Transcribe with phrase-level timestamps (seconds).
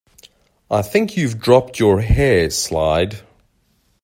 [0.71, 3.21] I think you’ve dropped your hair slide